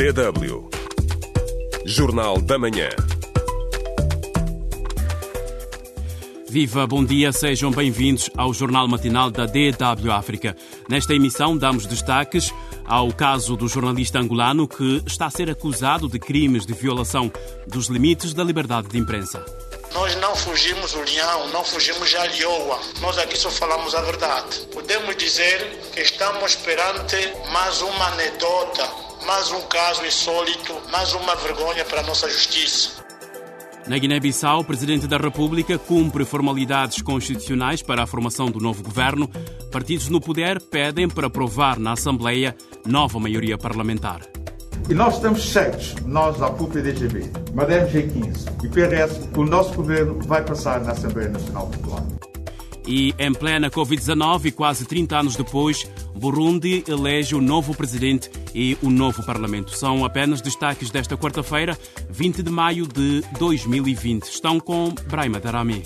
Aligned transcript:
DW. 0.00 0.70
Jornal 1.84 2.40
da 2.40 2.58
Manhã. 2.58 2.88
Viva, 6.48 6.86
bom 6.86 7.04
dia, 7.04 7.30
sejam 7.32 7.70
bem-vindos 7.70 8.30
ao 8.34 8.54
Jornal 8.54 8.88
Matinal 8.88 9.30
da 9.30 9.44
DW 9.44 10.10
África. 10.10 10.56
Nesta 10.88 11.12
emissão, 11.12 11.54
damos 11.54 11.84
destaques 11.84 12.50
ao 12.86 13.12
caso 13.12 13.58
do 13.58 13.68
jornalista 13.68 14.18
angolano 14.18 14.66
que 14.66 15.02
está 15.06 15.26
a 15.26 15.30
ser 15.30 15.50
acusado 15.50 16.08
de 16.08 16.18
crimes 16.18 16.64
de 16.64 16.72
violação 16.72 17.30
dos 17.66 17.88
limites 17.88 18.32
da 18.32 18.42
liberdade 18.42 18.88
de 18.88 18.96
imprensa. 18.96 19.44
Nós 19.92 20.16
não 20.16 20.34
fugimos 20.34 20.94
o 20.94 21.02
leão, 21.02 21.48
não 21.48 21.62
fugimos 21.62 22.14
a 22.14 22.26
lioa. 22.26 22.80
Nós 23.02 23.18
aqui 23.18 23.36
só 23.36 23.50
falamos 23.50 23.94
a 23.94 24.00
verdade. 24.00 24.60
Podemos 24.72 25.14
dizer 25.18 25.78
que 25.92 26.00
estamos 26.00 26.54
perante 26.56 27.16
mais 27.52 27.82
uma 27.82 28.06
anedota, 28.12 29.09
mais 29.26 29.50
um 29.52 29.60
caso 29.62 30.04
insólito, 30.04 30.74
mais 30.90 31.12
uma 31.12 31.34
vergonha 31.36 31.84
para 31.84 32.00
a 32.00 32.02
nossa 32.02 32.28
justiça. 32.28 33.00
Na 33.86 33.98
Guiné-Bissau, 33.98 34.60
o 34.60 34.64
Presidente 34.64 35.06
da 35.06 35.16
República 35.16 35.78
cumpre 35.78 36.24
formalidades 36.24 37.02
constitucionais 37.02 37.82
para 37.82 38.02
a 38.02 38.06
formação 38.06 38.50
do 38.50 38.60
novo 38.60 38.82
governo. 38.82 39.28
Partidos 39.72 40.08
no 40.08 40.20
poder 40.20 40.60
pedem 40.60 41.08
para 41.08 41.26
aprovar 41.26 41.78
na 41.78 41.92
Assembleia 41.92 42.54
nova 42.86 43.18
maioria 43.18 43.56
parlamentar. 43.56 44.20
E 44.88 44.94
nós 44.94 45.14
estamos 45.14 45.50
certos, 45.50 45.94
nós 46.04 46.38
da 46.38 46.50
PUP-DGB, 46.50 47.30
Madame 47.54 47.90
G15 47.90 48.64
e 48.64 48.68
PRS, 48.68 49.28
que 49.32 49.38
o 49.38 49.44
nosso 49.44 49.74
governo 49.74 50.18
vai 50.20 50.44
passar 50.44 50.80
na 50.80 50.92
Assembleia 50.92 51.30
Nacional 51.30 51.66
Popular. 51.68 52.19
E 52.86 53.14
em 53.18 53.32
plena 53.32 53.70
Covid-19, 53.70 54.52
quase 54.52 54.84
30 54.84 55.18
anos 55.18 55.36
depois, 55.36 55.88
Burundi 56.14 56.82
elege 56.88 57.34
o 57.34 57.40
novo 57.40 57.74
presidente 57.74 58.30
e 58.54 58.76
o 58.82 58.90
novo 58.90 59.24
parlamento. 59.24 59.76
São 59.76 60.04
apenas 60.04 60.40
destaques 60.40 60.90
desta 60.90 61.16
quarta-feira, 61.16 61.78
20 62.08 62.42
de 62.42 62.50
maio 62.50 62.86
de 62.86 63.22
2020. 63.38 64.24
Estão 64.24 64.58
com 64.58 64.94
Braima 65.08 65.38
Darami. 65.38 65.82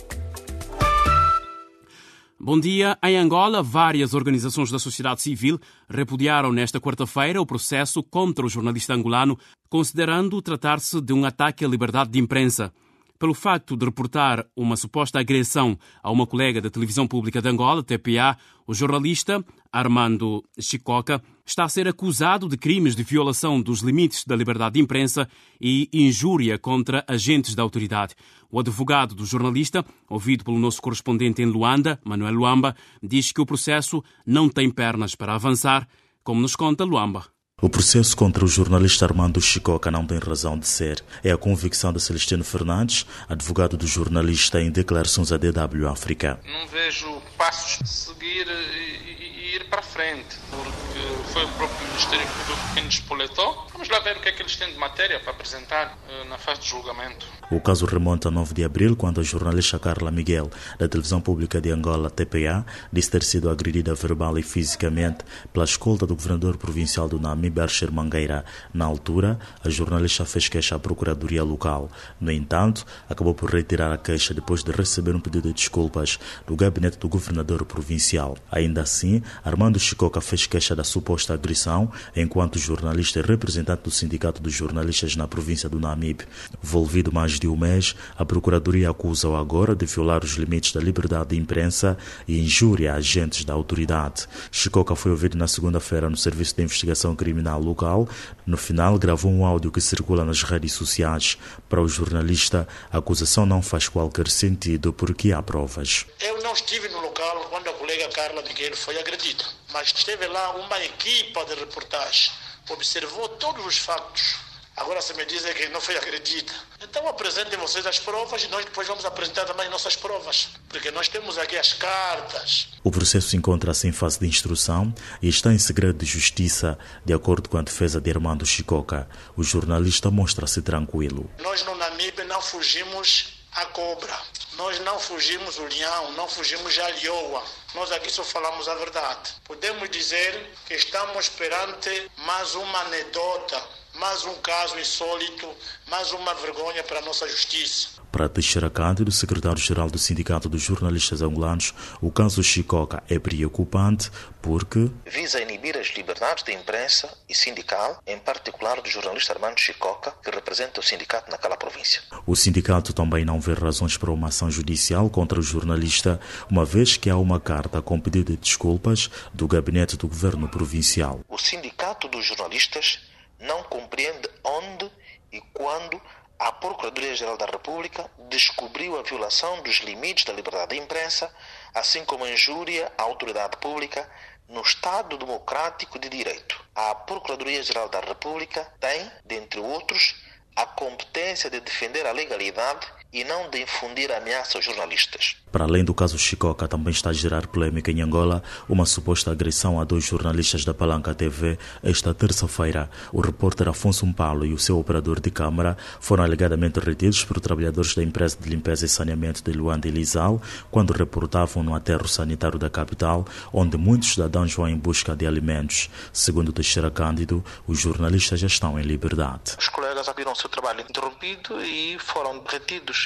Bom 2.38 2.60
dia. 2.60 2.98
Em 3.02 3.16
Angola, 3.16 3.62
várias 3.62 4.12
organizações 4.12 4.70
da 4.70 4.78
sociedade 4.78 5.22
civil 5.22 5.58
repudiaram 5.88 6.52
nesta 6.52 6.78
quarta-feira 6.78 7.40
o 7.40 7.46
processo 7.46 8.02
contra 8.02 8.44
o 8.44 8.50
jornalista 8.50 8.92
angolano, 8.92 9.38
considerando 9.68 10.42
tratar-se 10.42 11.00
de 11.00 11.12
um 11.12 11.24
ataque 11.24 11.64
à 11.64 11.68
liberdade 11.68 12.10
de 12.10 12.18
imprensa 12.18 12.70
pelo 13.18 13.34
facto 13.34 13.76
de 13.76 13.84
reportar 13.84 14.46
uma 14.56 14.76
suposta 14.76 15.18
agressão 15.18 15.78
a 16.02 16.10
uma 16.10 16.26
colega 16.26 16.60
da 16.60 16.70
televisão 16.70 17.06
pública 17.06 17.40
de 17.40 17.48
Angola, 17.48 17.82
TPA, 17.82 18.36
o 18.66 18.74
jornalista 18.74 19.44
Armando 19.72 20.42
Chicoca 20.58 21.22
está 21.44 21.64
a 21.64 21.68
ser 21.68 21.86
acusado 21.86 22.48
de 22.48 22.56
crimes 22.56 22.96
de 22.96 23.02
violação 23.02 23.60
dos 23.60 23.80
limites 23.80 24.24
da 24.24 24.34
liberdade 24.34 24.74
de 24.74 24.80
imprensa 24.80 25.28
e 25.60 25.88
injúria 25.92 26.58
contra 26.58 27.04
agentes 27.06 27.54
da 27.54 27.62
autoridade. 27.62 28.14
O 28.50 28.58
advogado 28.58 29.14
do 29.14 29.26
jornalista, 29.26 29.84
ouvido 30.08 30.44
pelo 30.44 30.58
nosso 30.58 30.80
correspondente 30.80 31.42
em 31.42 31.46
Luanda, 31.46 32.00
Manuel 32.04 32.34
Luamba, 32.34 32.76
diz 33.02 33.32
que 33.32 33.40
o 33.40 33.46
processo 33.46 34.02
não 34.24 34.48
tem 34.48 34.70
pernas 34.70 35.14
para 35.14 35.34
avançar, 35.34 35.88
como 36.22 36.40
nos 36.40 36.56
conta 36.56 36.84
Luamba. 36.84 37.33
O 37.64 37.68
processo 37.70 38.14
contra 38.14 38.44
o 38.44 38.46
jornalista 38.46 39.06
Armando 39.06 39.40
Chicoca 39.40 39.90
não 39.90 40.06
tem 40.06 40.18
razão 40.18 40.58
de 40.58 40.68
ser. 40.68 41.02
É 41.24 41.32
a 41.32 41.38
convicção 41.38 41.94
de 41.94 41.98
Celestino 41.98 42.44
Fernandes, 42.44 43.06
advogado 43.26 43.74
do 43.74 43.86
jornalista, 43.86 44.60
em 44.60 44.70
declarações 44.70 45.32
à 45.32 45.38
DW 45.38 45.88
África. 45.88 46.38
Não 46.44 46.68
vejo 46.68 47.22
passos 47.38 47.78
de 47.78 47.88
seguir 47.88 48.46
e 48.46 49.56
ir 49.56 49.64
para 49.70 49.80
frente, 49.80 50.36
porque 50.50 51.13
foi 51.32 51.44
o 51.44 51.48
próprio 51.48 51.86
Ministério 51.88 52.26
Público 52.26 52.74
quem 52.74 52.84
despoletou. 52.84 53.66
Vamos 53.72 53.88
lá 53.88 54.00
ver 54.00 54.16
o 54.16 54.20
que 54.20 54.28
é 54.28 54.32
que 54.32 54.42
eles 54.42 54.56
têm 54.56 54.72
de 54.72 54.78
matéria 54.78 55.20
para 55.20 55.32
apresentar 55.32 55.96
eh, 56.08 56.24
na 56.28 56.38
fase 56.38 56.60
de 56.60 56.68
julgamento. 56.68 57.26
O 57.50 57.60
caso 57.60 57.86
remonta 57.86 58.28
a 58.28 58.30
9 58.30 58.54
de 58.54 58.64
abril, 58.64 58.96
quando 58.96 59.20
a 59.20 59.22
jornalista 59.22 59.78
Carla 59.78 60.10
Miguel, 60.10 60.50
da 60.78 60.88
televisão 60.88 61.20
pública 61.20 61.60
de 61.60 61.70
Angola, 61.70 62.10
TPA, 62.10 62.64
disse 62.92 63.10
ter 63.10 63.22
sido 63.22 63.48
agredida 63.48 63.94
verbal 63.94 64.38
e 64.38 64.42
fisicamente 64.42 65.24
pela 65.52 65.64
escolta 65.64 66.06
do 66.06 66.14
governador 66.14 66.56
provincial 66.56 67.08
do 67.08 67.20
Nami, 67.20 67.50
Bercher 67.50 67.92
Mangueira. 67.92 68.44
Na 68.72 68.84
altura, 68.84 69.38
a 69.62 69.68
jornalista 69.68 70.24
fez 70.24 70.48
queixa 70.48 70.74
à 70.74 70.78
procuradoria 70.78 71.44
local. 71.44 71.90
No 72.20 72.32
entanto, 72.32 72.84
acabou 73.08 73.34
por 73.34 73.50
retirar 73.50 73.92
a 73.92 73.98
queixa 73.98 74.34
depois 74.34 74.64
de 74.64 74.72
receber 74.72 75.14
um 75.14 75.20
pedido 75.20 75.48
de 75.48 75.54
desculpas 75.54 76.18
do 76.46 76.56
gabinete 76.56 76.98
do 76.98 77.08
governador 77.08 77.64
provincial. 77.64 78.36
Ainda 78.50 78.82
assim, 78.82 79.22
Armando 79.44 79.78
Chicoca 79.78 80.20
fez 80.20 80.46
queixa 80.46 80.74
da 80.74 80.82
suposta 80.82 81.13
agressão, 81.34 81.90
enquanto 82.16 82.58
jornalista 82.58 83.20
e 83.20 83.22
representante 83.22 83.82
do 83.82 83.90
Sindicato 83.90 84.42
dos 84.42 84.52
Jornalistas 84.52 85.14
na 85.16 85.28
província 85.28 85.68
do 85.68 85.78
Namibe. 85.78 86.24
Envolvido 86.62 87.12
mais 87.12 87.38
de 87.38 87.46
um 87.46 87.56
mês, 87.56 87.94
a 88.18 88.24
Procuradoria 88.24 88.90
acusa-o 88.90 89.36
agora 89.36 89.74
de 89.74 89.86
violar 89.86 90.24
os 90.24 90.32
limites 90.32 90.72
da 90.72 90.80
liberdade 90.80 91.30
de 91.30 91.36
imprensa 91.36 91.96
e 92.26 92.40
injúria 92.40 92.92
a 92.92 92.96
agentes 92.96 93.44
da 93.44 93.54
autoridade. 93.54 94.26
Chicoca 94.50 94.96
foi 94.96 95.12
ouvido 95.12 95.36
na 95.38 95.46
segunda-feira 95.46 96.10
no 96.10 96.16
Serviço 96.16 96.56
de 96.56 96.62
Investigação 96.62 97.14
Criminal 97.14 97.60
local. 97.60 98.08
No 98.46 98.56
final, 98.56 98.98
gravou 98.98 99.30
um 99.30 99.44
áudio 99.44 99.70
que 99.70 99.80
circula 99.80 100.24
nas 100.24 100.42
redes 100.42 100.72
sociais. 100.72 101.38
Para 101.68 101.80
o 101.80 101.88
jornalista, 101.88 102.66
a 102.90 102.98
acusação 102.98 103.46
não 103.46 103.62
faz 103.62 103.88
qualquer 103.88 104.28
sentido 104.28 104.92
porque 104.92 105.32
há 105.32 105.42
provas. 105.42 106.06
Eu 106.20 106.42
não 106.42 106.52
estive 106.52 106.88
no 106.88 107.00
local 107.00 107.46
quando 107.50 107.68
a 107.68 107.72
colega 107.74 108.08
Carla 108.08 108.42
Miguel 108.42 108.76
foi 108.76 108.98
agredida, 108.98 109.44
mas 109.74 109.88
esteve 109.88 110.26
lá 110.28 110.52
uma 110.52 110.82
equipa 110.82 111.44
de 111.44 111.54
reportagem, 111.54 112.32
observou 112.70 113.28
todos 113.28 113.66
os 113.66 113.76
factos 113.76 114.36
Agora 114.76 115.00
se 115.00 115.14
me 115.14 115.24
dizem 115.24 115.54
que 115.54 115.68
não 115.68 115.80
foi 115.80 115.96
agredida. 115.96 116.52
Então 116.82 117.06
apresentem 117.06 117.56
vocês 117.56 117.86
as 117.86 118.00
provas 118.00 118.42
e 118.42 118.48
nós 118.48 118.64
depois 118.64 118.88
vamos 118.88 119.04
apresentar 119.04 119.44
também 119.44 119.68
nossas 119.70 119.94
provas. 119.94 120.48
Porque 120.68 120.90
nós 120.90 121.06
temos 121.06 121.38
aqui 121.38 121.56
as 121.56 121.72
cartas. 121.72 122.68
O 122.82 122.90
processo 122.90 123.36
encontra-se 123.36 123.86
em 123.86 123.92
fase 123.92 124.18
de 124.18 124.26
instrução 124.26 124.92
e 125.22 125.28
está 125.28 125.52
em 125.52 125.58
segredo 125.58 125.98
de 125.98 126.06
justiça, 126.06 126.76
de 127.04 127.12
acordo 127.12 127.48
com 127.48 127.56
a 127.56 127.62
defesa 127.62 128.00
de 128.00 128.10
Armando 128.10 128.44
Chicoca. 128.44 129.08
O 129.36 129.44
jornalista 129.44 130.10
mostra-se 130.10 130.60
tranquilo. 130.60 131.30
Nós 131.38 131.64
no 131.64 131.76
Namibe 131.76 132.24
não 132.24 132.42
fugimos 132.42 133.34
a 133.52 133.66
cobra. 133.66 134.18
Nós 134.56 134.78
não 134.80 134.98
fugimos 134.98 135.58
o 135.58 135.64
leão, 135.64 136.12
não 136.12 136.28
fugimos 136.28 136.78
a 136.78 136.90
lioa. 136.90 137.44
Nós 137.74 137.90
aqui 137.92 138.10
só 138.10 138.22
falamos 138.22 138.68
a 138.68 138.74
verdade. 138.74 139.34
Podemos 139.44 139.90
dizer 139.90 140.54
que 140.66 140.74
estamos 140.74 141.28
perante 141.28 142.10
mais 142.18 142.54
uma 142.54 142.80
anedota 142.80 143.62
mais 143.94 144.24
um 144.24 144.34
caso 144.36 144.78
insólito, 144.78 145.48
mais 145.86 146.12
uma 146.12 146.34
vergonha 146.34 146.82
para 146.82 146.98
a 146.98 147.02
nossa 147.02 147.28
justiça. 147.28 147.93
Para 148.14 148.28
Teixeira 148.28 148.70
Cândido, 148.70 149.10
secretário-geral 149.10 149.90
do 149.90 149.98
Sindicato 149.98 150.48
dos 150.48 150.62
Jornalistas 150.62 151.20
Angolanos, 151.20 151.74
o 152.00 152.12
caso 152.12 152.44
Chicoca 152.44 153.02
é 153.10 153.18
preocupante 153.18 154.08
porque 154.40 154.88
visa 155.04 155.40
inibir 155.40 155.76
as 155.76 155.88
liberdades 155.88 156.44
de 156.44 156.52
imprensa 156.52 157.12
e 157.28 157.34
sindical, 157.34 158.00
em 158.06 158.16
particular 158.20 158.80
do 158.80 158.88
jornalista 158.88 159.32
Armando 159.32 159.58
Chicoca, 159.58 160.12
que 160.22 160.30
representa 160.30 160.78
o 160.78 160.82
sindicato 160.82 161.28
naquela 161.28 161.56
província. 161.56 162.02
O 162.24 162.36
sindicato 162.36 162.92
também 162.92 163.24
não 163.24 163.40
vê 163.40 163.52
razões 163.52 163.96
para 163.96 164.12
uma 164.12 164.28
ação 164.28 164.48
judicial 164.48 165.10
contra 165.10 165.40
o 165.40 165.42
jornalista, 165.42 166.20
uma 166.48 166.64
vez 166.64 166.96
que 166.96 167.10
há 167.10 167.16
uma 167.16 167.40
carta 167.40 167.82
com 167.82 167.98
pedido 167.98 168.30
de 168.30 168.38
desculpas 168.38 169.10
do 169.32 169.48
gabinete 169.48 169.96
do 169.96 170.06
governo 170.06 170.46
provincial. 170.46 171.18
O 171.28 171.36
sindicato 171.36 172.06
dos 172.06 172.24
jornalistas 172.24 173.00
não 173.40 173.64
compreende 173.64 174.28
onde 174.44 174.88
e 175.32 175.40
quando 175.52 176.00
a 176.38 176.52
Procuradoria-Geral 176.52 177.36
da 177.36 177.46
República 177.46 178.10
descobriu 178.28 178.98
a 178.98 179.02
violação 179.02 179.62
dos 179.62 179.76
limites 179.76 180.24
da 180.24 180.32
liberdade 180.32 180.74
de 180.74 180.82
imprensa, 180.82 181.32
assim 181.72 182.04
como 182.04 182.24
a 182.24 182.30
injúria 182.30 182.90
à 182.98 183.02
autoridade 183.02 183.56
pública 183.58 184.08
no 184.48 184.60
Estado 184.60 185.16
Democrático 185.16 185.98
de 185.98 186.08
Direito. 186.08 186.62
A 186.74 186.94
Procuradoria-Geral 186.94 187.88
da 187.88 188.00
República 188.00 188.64
tem, 188.80 189.10
dentre 189.24 189.60
outros, 189.60 190.14
a 190.56 190.66
competência 190.66 191.50
de 191.50 191.60
defender 191.60 192.06
a 192.06 192.12
legalidade 192.12 192.86
e 193.14 193.22
não 193.22 193.48
de 193.48 193.62
infundir 193.62 194.10
ameaça 194.10 194.58
aos 194.58 194.64
jornalistas. 194.64 195.36
Para 195.52 195.66
além 195.66 195.84
do 195.84 195.94
caso 195.94 196.18
Chicoca, 196.18 196.66
também 196.66 196.90
está 196.90 197.10
a 197.10 197.12
gerar 197.12 197.46
polêmica 197.46 197.92
em 197.92 198.02
Angola 198.02 198.42
uma 198.68 198.84
suposta 198.84 199.30
agressão 199.30 199.80
a 199.80 199.84
dois 199.84 200.04
jornalistas 200.04 200.64
da 200.64 200.74
Palanca 200.74 201.14
TV 201.14 201.56
esta 201.80 202.12
terça-feira. 202.12 202.90
O 203.12 203.20
repórter 203.20 203.68
Afonso 203.68 204.04
Mpalo 204.04 204.44
e 204.44 204.52
o 204.52 204.58
seu 204.58 204.80
operador 204.80 205.20
de 205.20 205.30
câmara 205.30 205.76
foram 206.00 206.24
alegadamente 206.24 206.80
retidos 206.80 207.24
por 207.24 207.38
trabalhadores 207.38 207.94
da 207.94 208.02
empresa 208.02 208.36
de 208.40 208.50
limpeza 208.50 208.84
e 208.84 208.88
saneamento 208.88 209.44
de 209.44 209.52
Luanda 209.56 209.86
e 209.86 209.92
Lizal 209.92 210.42
quando 210.72 210.92
reportavam 210.92 211.62
no 211.62 211.72
aterro 211.72 212.08
sanitário 212.08 212.58
da 212.58 212.68
capital, 212.68 213.24
onde 213.52 213.76
muitos 213.76 214.14
cidadãos 214.14 214.52
vão 214.52 214.68
em 214.68 214.76
busca 214.76 215.14
de 215.14 215.24
alimentos. 215.24 215.88
Segundo 216.12 216.52
Teixeira 216.52 216.90
Cândido, 216.90 217.44
os 217.64 217.78
jornalistas 217.78 218.40
já 218.40 218.48
estão 218.48 218.76
em 218.76 218.82
liberdade. 218.82 219.54
Os 219.56 219.68
colegas 219.68 220.10
viram 220.16 220.34
seu 220.34 220.50
trabalho 220.50 220.80
interrompido 220.80 221.64
e 221.64 221.96
foram 222.00 222.42
retidos 222.44 223.03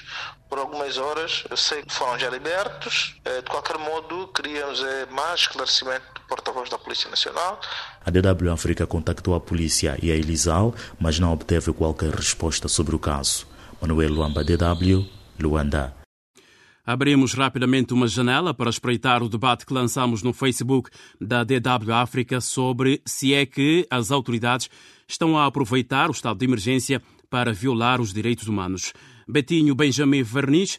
por 0.48 0.58
algumas 0.58 0.96
horas. 0.98 1.44
Eu 1.50 1.56
sei 1.56 1.82
que 1.82 1.92
foram 1.92 2.18
já 2.18 2.30
libertos. 2.30 3.16
Eh, 3.24 3.42
de 3.42 3.50
qualquer 3.50 3.78
modo, 3.78 4.28
queríamos 4.28 4.82
eh, 4.82 5.06
mais 5.10 5.40
esclarecimento 5.40 6.06
do 6.14 6.20
porta-voz 6.22 6.68
da 6.70 6.78
Polícia 6.78 7.10
Nacional. 7.10 7.60
A 8.04 8.10
DW 8.10 8.50
África 8.52 8.86
contactou 8.86 9.34
a 9.34 9.40
polícia 9.40 9.98
e 10.02 10.10
a 10.10 10.14
Elisal, 10.14 10.74
mas 10.98 11.18
não 11.18 11.32
obteve 11.32 11.72
qualquer 11.72 12.14
resposta 12.14 12.68
sobre 12.68 12.94
o 12.96 12.98
caso. 12.98 13.46
Manuel 13.80 14.12
Luamba, 14.12 14.42
DW, 14.42 15.06
Luanda. 15.38 15.94
Abrimos 16.88 17.34
rapidamente 17.34 17.92
uma 17.92 18.08
janela 18.08 18.54
para 18.54 18.70
espreitar 18.70 19.22
o 19.22 19.28
debate 19.28 19.66
que 19.66 19.74
lançamos 19.74 20.22
no 20.22 20.32
Facebook 20.32 20.88
da 21.20 21.44
DW 21.44 21.92
África 21.92 22.40
sobre 22.40 23.02
se 23.04 23.34
é 23.34 23.44
que 23.44 23.86
as 23.90 24.10
autoridades 24.10 24.70
estão 25.06 25.36
a 25.36 25.44
aproveitar 25.44 26.08
o 26.08 26.12
estado 26.12 26.38
de 26.38 26.46
emergência 26.46 27.02
para 27.28 27.52
violar 27.52 28.00
os 28.00 28.10
direitos 28.10 28.48
humanos. 28.48 28.94
Betinho 29.30 29.74
Benjamin 29.74 30.22
Verniz 30.22 30.78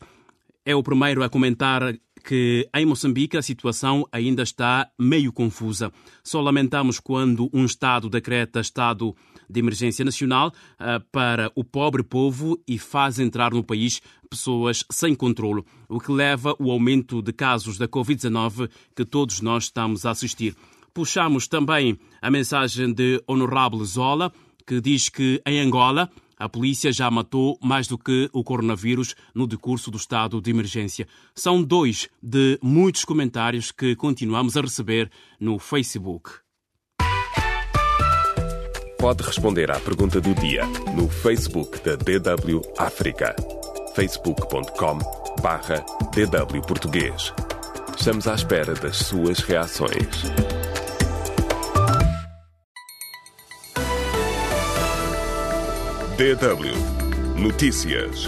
é 0.65 0.75
o 0.75 0.81
primeiro 0.81 1.23
a 1.23 1.29
comentar 1.29 1.93
que 2.25 2.67
em 2.73 2.83
Moçambique 2.83 3.37
a 3.37 3.43
situação 3.43 4.07
ainda 4.11 4.41
está 4.41 4.89
meio 4.97 5.31
confusa. 5.31 5.93
Só 6.23 6.41
lamentamos 6.41 6.99
quando 6.99 7.47
um 7.53 7.63
Estado 7.63 8.09
decreta 8.09 8.59
estado 8.59 9.15
de 9.47 9.59
emergência 9.59 10.03
nacional 10.03 10.47
uh, 10.49 10.99
para 11.11 11.51
o 11.55 11.63
pobre 11.63 12.01
povo 12.01 12.59
e 12.67 12.79
faz 12.79 13.19
entrar 13.19 13.51
no 13.51 13.63
país 13.63 14.01
pessoas 14.27 14.83
sem 14.91 15.13
controlo, 15.13 15.63
o 15.87 15.99
que 15.99 16.11
leva 16.11 16.55
ao 16.59 16.71
aumento 16.71 17.21
de 17.21 17.31
casos 17.31 17.77
da 17.77 17.87
Covid-19 17.87 18.67
que 18.95 19.05
todos 19.05 19.41
nós 19.41 19.65
estamos 19.65 20.07
a 20.07 20.11
assistir. 20.11 20.55
Puxamos 20.91 21.47
também 21.47 21.99
a 22.19 22.31
mensagem 22.31 22.91
de 22.91 23.23
Honorável 23.27 23.85
Zola, 23.85 24.33
que 24.65 24.81
diz 24.81 25.07
que 25.07 25.39
em 25.45 25.59
Angola 25.59 26.09
a 26.39 26.47
polícia 26.47 26.91
já 26.91 27.11
matou 27.11 27.59
mais 27.61 27.87
do 27.87 27.97
que 27.97 28.29
o 28.31 28.43
coronavírus 28.43 29.13
no 29.35 29.45
decurso 29.45 29.91
do 29.91 29.97
estado 29.97 30.41
de 30.41 30.49
emergência. 30.49 31.05
São 31.35 31.61
dois 31.61 32.07
de 32.23 32.57
muitos 32.63 33.03
comentários 33.03 33.71
que 33.71 33.95
continuamos 33.95 34.55
a 34.55 34.61
receber 34.61 35.11
no 35.39 35.59
Facebook. 35.59 36.31
Pode 38.97 39.23
responder 39.23 39.71
à 39.71 39.79
pergunta 39.79 40.19
do 40.19 40.33
dia 40.35 40.65
no 40.95 41.07
Facebook 41.07 41.79
da 41.81 41.95
DW 41.95 42.61
África. 42.77 43.35
facebook.com 43.95 44.99
barra 45.41 45.85
DW 46.13 46.61
Português. 46.67 47.33
Estamos 47.97 48.27
à 48.27 48.35
espera 48.35 48.73
das 48.73 48.97
suas 48.97 49.39
reações. 49.39 50.23
DW 56.19 57.41
Notícias. 57.41 58.27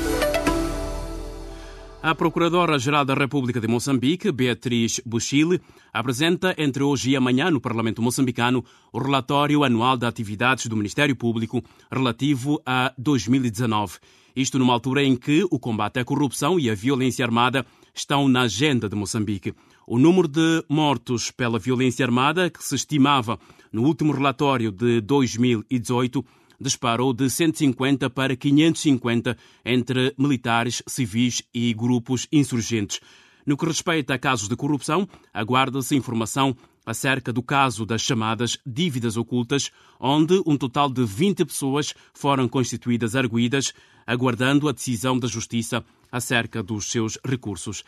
A 2.02 2.16
Procuradora-Geral 2.16 3.04
da 3.04 3.14
República 3.14 3.60
de 3.60 3.68
Moçambique, 3.68 4.32
Beatriz 4.32 5.02
Buchile, 5.06 5.60
apresenta 5.92 6.56
entre 6.58 6.84
hoje 6.84 7.12
e 7.12 7.18
amanhã 7.18 7.52
no 7.52 7.60
Parlamento 7.60 8.02
moçambicano 8.02 8.64
o 8.94 8.98
relatório 8.98 9.66
anual 9.66 9.98
de 9.98 10.06
atividades 10.06 10.68
do 10.68 10.78
Ministério 10.78 11.18
Público 11.18 11.62
relativo 11.92 12.62
a 12.66 12.94
2019. 12.98 13.98
Isto 14.34 14.58
numa 14.58 14.72
altura 14.72 15.04
em 15.04 15.18
que 15.18 15.46
o 15.52 15.60
combate 15.60 16.00
à 16.00 16.06
corrupção 16.06 16.58
e 16.58 16.70
à 16.70 16.74
violência 16.74 17.26
armada 17.26 17.66
estão 17.94 18.30
na 18.30 18.44
agenda 18.44 18.88
de 18.88 18.96
Moçambique. 18.96 19.54
O 19.86 20.00
número 20.00 20.30
de 20.30 20.64
mortos 20.70 21.30
pela 21.30 21.60
violência 21.60 22.06
armada, 22.06 22.50
que 22.50 22.64
se 22.64 22.74
estimava 22.74 23.38
no 23.70 23.84
último 23.84 24.14
relatório 24.14 24.72
de 24.72 25.02
2018, 25.02 26.24
disparou 26.62 27.12
de 27.12 27.30
150 27.30 28.10
para 28.10 28.36
550 28.36 29.36
entre 29.66 30.14
militares, 30.18 30.84
civis 30.88 31.42
e 31.54 31.74
grupos 31.74 32.28
insurgentes. 32.32 33.00
No 33.46 33.58
que 33.58 33.66
respeita 33.66 34.14
a 34.14 34.20
casos 34.20 34.48
de 34.48 34.56
corrupção, 34.56 35.08
aguarda-se 35.34 35.96
informação 35.96 36.56
acerca 36.86 37.34
do 37.34 37.42
caso 37.42 37.86
das 37.86 38.02
chamadas 38.02 38.58
dívidas 38.66 39.18
ocultas, 39.18 39.72
onde 40.00 40.42
um 40.46 40.58
total 40.58 40.90
de 40.90 41.04
20 41.04 41.46
pessoas 41.46 41.94
foram 42.14 42.48
constituídas 42.48 43.16
arguídas, 43.16 43.74
aguardando 44.06 44.70
a 44.70 44.72
decisão 44.72 45.18
da 45.18 45.28
Justiça 45.28 45.84
acerca 46.12 46.62
dos 46.62 46.92
seus 46.92 47.18
recursos. 47.26 47.84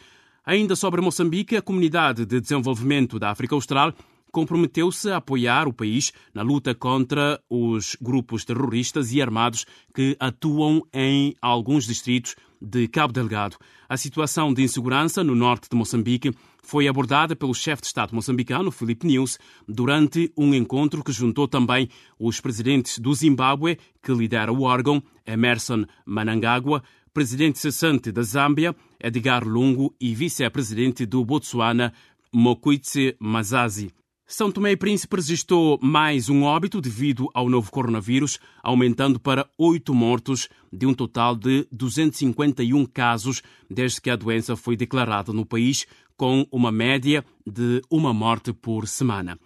Ainda 0.45 0.75
sobre 0.75 1.01
Moçambique, 1.01 1.55
a 1.55 1.61
Comunidade 1.61 2.25
de 2.25 2.41
Desenvolvimento 2.41 3.17
da 3.17 3.31
África 3.31 3.55
Austral 3.55 3.93
comprometeu-se 4.33 5.11
a 5.11 5.17
apoiar 5.17 5.67
o 5.67 5.73
país 5.73 6.11
na 6.33 6.41
luta 6.41 6.73
contra 6.73 7.39
os 7.47 7.95
grupos 8.01 8.43
terroristas 8.43 9.13
e 9.13 9.21
armados 9.21 9.63
que 9.93 10.17
atuam 10.19 10.81
em 10.91 11.35
alguns 11.39 11.85
distritos 11.85 12.35
de 12.59 12.87
Cabo 12.87 13.13
Delgado. 13.13 13.57
A 13.87 13.95
situação 13.95 14.51
de 14.51 14.63
insegurança 14.63 15.23
no 15.23 15.35
norte 15.35 15.69
de 15.69 15.75
Moçambique 15.75 16.31
foi 16.63 16.87
abordada 16.87 17.35
pelo 17.35 17.53
chefe 17.53 17.83
de 17.83 17.87
Estado 17.87 18.15
moçambicano, 18.15 18.71
Filipe 18.71 19.05
News, 19.05 19.37
durante 19.67 20.31
um 20.35 20.51
encontro 20.55 21.03
que 21.03 21.11
juntou 21.11 21.47
também 21.47 21.87
os 22.17 22.41
presidentes 22.41 22.97
do 22.97 23.13
Zimbábue, 23.13 23.77
que 24.01 24.13
lidera 24.13 24.51
o 24.51 24.63
órgão, 24.63 25.03
Emerson 25.27 25.85
Manangagwa, 26.05 26.81
presidente 27.13 27.59
cessante 27.59 28.11
da 28.11 28.23
Zâmbia, 28.23 28.75
Edgar 28.99 29.47
Lungu, 29.47 29.93
e 30.01 30.15
vice-presidente 30.15 31.05
do 31.05 31.23
Botsuana, 31.23 31.93
Mokwitse 32.33 33.15
Mazazi. 33.19 33.91
São 34.25 34.49
Tomé 34.49 34.71
e 34.71 34.77
Príncipe 34.77 35.17
registrou 35.17 35.77
mais 35.81 36.29
um 36.29 36.43
óbito 36.43 36.79
devido 36.79 37.29
ao 37.33 37.49
novo 37.49 37.69
coronavírus, 37.69 38.39
aumentando 38.63 39.19
para 39.19 39.47
oito 39.57 39.93
mortos, 39.93 40.47
de 40.71 40.85
um 40.85 40.93
total 40.93 41.35
de 41.35 41.67
251 41.71 42.85
casos 42.85 43.41
desde 43.69 43.99
que 43.99 44.09
a 44.09 44.15
doença 44.15 44.55
foi 44.55 44.77
declarada 44.77 45.33
no 45.33 45.45
país, 45.45 45.85
com 46.15 46.47
uma 46.51 46.71
média 46.71 47.23
de 47.45 47.81
uma 47.91 48.13
morte 48.13 48.53
por 48.53 48.87
semana. 48.87 49.37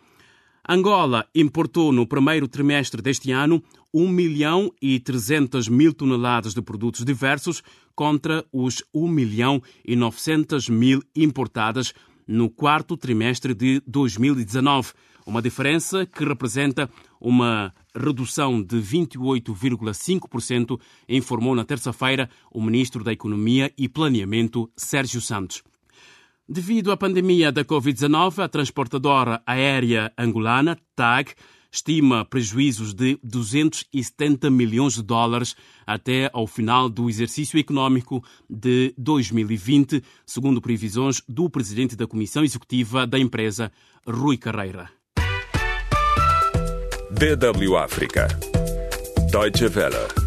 Angola 0.69 1.25
importou 1.33 1.91
no 1.91 2.05
primeiro 2.05 2.47
trimestre 2.47 3.01
deste 3.01 3.31
ano 3.31 3.63
1 3.93 4.07
milhão 4.07 4.71
e 4.79 4.99
300 4.99 5.67
mil 5.67 5.91
toneladas 5.91 6.53
de 6.53 6.61
produtos 6.61 7.03
diversos 7.03 7.63
contra 7.95 8.45
os 8.53 8.83
1 8.93 9.07
milhão 9.07 9.61
e 9.83 9.95
900 9.95 10.69
mil 10.69 11.01
importadas 11.15 11.93
no 12.27 12.49
quarto 12.49 12.97
trimestre 12.97 13.53
de 13.53 13.81
2019, 13.87 14.91
uma 15.25 15.41
diferença 15.41 16.05
que 16.05 16.23
representa 16.23 16.89
uma 17.19 17.73
redução 17.95 18.61
de 18.61 18.77
28,5%, 18.77 20.79
informou 21.09 21.55
na 21.55 21.65
terça-feira 21.65 22.29
o 22.51 22.61
ministro 22.61 23.03
da 23.03 23.11
Economia 23.11 23.73
e 23.77 23.89
Planeamento, 23.89 24.71
Sérgio 24.75 25.21
Santos. 25.21 25.63
Devido 26.47 26.91
à 26.93 26.97
pandemia 26.97 27.51
da 27.51 27.65
Covid-19, 27.65 28.41
a 28.41 28.47
transportadora 28.47 29.41
aérea 29.45 30.13
angolana, 30.17 30.77
TAG, 30.95 31.35
estima 31.71 32.25
prejuízos 32.25 32.93
de 32.93 33.19
270 33.23 34.49
milhões 34.49 34.95
de 34.95 35.03
dólares 35.03 35.55
até 35.85 36.29
ao 36.33 36.47
final 36.47 36.89
do 36.89 37.09
exercício 37.09 37.59
econômico 37.59 38.23
de 38.49 38.93
2020, 38.97 40.03
segundo 40.25 40.61
previsões 40.61 41.21
do 41.27 41.49
presidente 41.49 41.95
da 41.95 42.07
Comissão 42.07 42.43
Executiva 42.43 43.05
da 43.05 43.17
empresa, 43.19 43.71
Rui 44.05 44.37
Carreira. 44.37 44.89
DW 47.11 47.77
África. 47.77 48.27
Deutsche 49.31 49.65
Welle. 49.65 50.26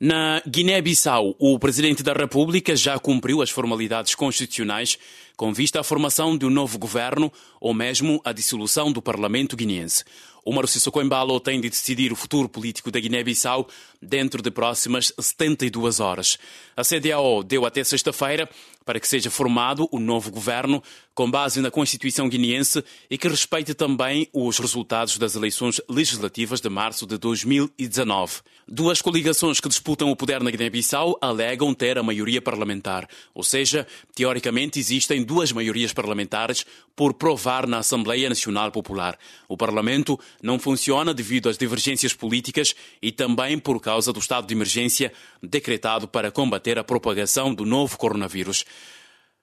Na 0.00 0.40
Guiné-Bissau, 0.46 1.34
o 1.40 1.58
Presidente 1.58 2.04
da 2.04 2.12
República 2.12 2.76
já 2.76 2.96
cumpriu 3.00 3.42
as 3.42 3.50
formalidades 3.50 4.14
constitucionais 4.14 4.96
com 5.36 5.52
vista 5.52 5.80
à 5.80 5.82
formação 5.82 6.38
de 6.38 6.46
um 6.46 6.50
novo 6.50 6.78
governo 6.78 7.32
ou 7.60 7.74
mesmo 7.74 8.20
à 8.24 8.32
dissolução 8.32 8.92
do 8.92 9.02
Parlamento 9.02 9.56
guineense. 9.56 10.04
Omar 10.44 10.68
Sissoko 10.68 11.02
Embalo 11.02 11.40
tem 11.40 11.60
de 11.60 11.68
decidir 11.68 12.12
o 12.12 12.16
futuro 12.16 12.48
político 12.48 12.92
da 12.92 13.00
Guiné-Bissau 13.00 13.68
dentro 14.00 14.40
de 14.40 14.52
próximas 14.52 15.12
72 15.18 15.98
horas. 15.98 16.38
A 16.76 16.84
CDAO 16.84 17.42
deu 17.42 17.66
até 17.66 17.82
sexta-feira 17.82 18.48
para 18.84 19.00
que 19.00 19.08
seja 19.08 19.30
formado 19.30 19.88
o 19.90 19.98
novo 19.98 20.30
governo 20.30 20.80
com 21.18 21.28
base 21.28 21.60
na 21.60 21.68
Constituição 21.68 22.28
guineense 22.28 22.84
e 23.10 23.18
que 23.18 23.26
respeite 23.26 23.74
também 23.74 24.28
os 24.32 24.60
resultados 24.60 25.18
das 25.18 25.34
eleições 25.34 25.80
legislativas 25.88 26.60
de 26.60 26.68
março 26.68 27.08
de 27.08 27.18
2019. 27.18 28.34
Duas 28.68 29.02
coligações 29.02 29.58
que 29.58 29.68
disputam 29.68 30.12
o 30.12 30.14
poder 30.14 30.40
na 30.40 30.48
Guiné-Bissau 30.52 31.18
alegam 31.20 31.74
ter 31.74 31.98
a 31.98 32.04
maioria 32.04 32.40
parlamentar, 32.40 33.08
ou 33.34 33.42
seja, 33.42 33.84
teoricamente 34.14 34.78
existem 34.78 35.24
duas 35.24 35.50
maiorias 35.50 35.92
parlamentares 35.92 36.64
por 36.94 37.12
provar 37.12 37.66
na 37.66 37.78
Assembleia 37.78 38.28
Nacional 38.28 38.70
Popular. 38.70 39.18
O 39.48 39.56
Parlamento 39.56 40.20
não 40.40 40.56
funciona 40.56 41.12
devido 41.12 41.48
às 41.48 41.58
divergências 41.58 42.14
políticas 42.14 42.76
e 43.02 43.10
também 43.10 43.58
por 43.58 43.80
causa 43.80 44.12
do 44.12 44.20
estado 44.20 44.46
de 44.46 44.54
emergência 44.54 45.12
decretado 45.42 46.06
para 46.06 46.30
combater 46.30 46.78
a 46.78 46.84
propagação 46.84 47.52
do 47.52 47.66
novo 47.66 47.98
coronavírus. 47.98 48.64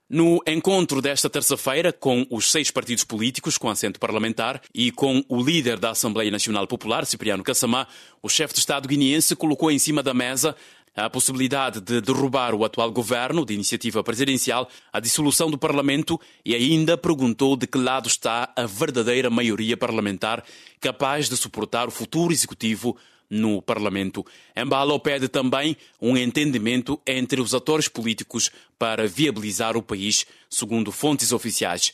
No 0.07 0.39
encontro 0.45 1.01
desta 1.01 1.27
terça-feira 1.31 1.91
com 1.91 2.27
os 2.29 2.51
seis 2.51 2.69
partidos 2.69 3.03
políticos 3.03 3.57
com 3.57 3.71
assento 3.71 3.99
parlamentar 3.99 4.61
e 4.71 4.91
com 4.91 5.25
o 5.27 5.41
líder 5.41 5.79
da 5.79 5.89
Assembleia 5.89 6.29
Nacional 6.29 6.67
Popular, 6.67 7.07
Cipriano 7.07 7.43
Kassamá, 7.43 7.87
o 8.21 8.29
chefe 8.29 8.53
de 8.53 8.59
Estado 8.59 8.87
guineense 8.87 9.35
colocou 9.35 9.71
em 9.71 9.79
cima 9.79 10.03
da 10.03 10.13
mesa 10.13 10.55
a 10.95 11.09
possibilidade 11.09 11.81
de 11.81 12.01
derrubar 12.01 12.53
o 12.53 12.63
atual 12.63 12.91
governo 12.91 13.43
de 13.43 13.55
iniciativa 13.55 14.03
presidencial, 14.03 14.69
a 14.93 14.99
dissolução 14.99 15.49
do 15.49 15.57
Parlamento 15.57 16.21
e 16.45 16.53
ainda 16.53 16.95
perguntou 16.95 17.57
de 17.57 17.65
que 17.65 17.79
lado 17.79 18.07
está 18.07 18.53
a 18.55 18.67
verdadeira 18.67 19.31
maioria 19.31 19.75
parlamentar 19.75 20.43
capaz 20.79 21.27
de 21.27 21.35
suportar 21.35 21.87
o 21.87 21.91
futuro 21.91 22.31
executivo 22.31 22.95
no 23.29 23.61
Parlamento. 23.61 24.25
Embalo 24.55 24.99
pede 24.99 25.27
também 25.27 25.75
um 26.01 26.15
entendimento 26.17 26.99
entre 27.05 27.41
os 27.41 27.53
atores 27.53 27.87
políticos 27.87 28.51
para 28.77 29.07
viabilizar 29.07 29.75
o 29.77 29.83
país, 29.83 30.25
segundo 30.49 30.91
fontes 30.91 31.31
oficiais 31.31 31.93